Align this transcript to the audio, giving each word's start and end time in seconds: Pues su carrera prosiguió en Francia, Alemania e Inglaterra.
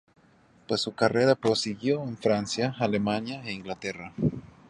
Pues 0.67 0.81
su 0.81 0.95
carrera 0.95 1.35
prosiguió 1.35 2.01
en 2.01 2.17
Francia, 2.17 2.73
Alemania 2.79 3.43
e 3.45 3.53
Inglaterra. 3.53 4.13